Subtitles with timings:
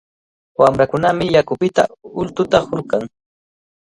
[0.59, 1.83] Wamrakunami yakupita
[2.21, 3.03] ultuta hurqun.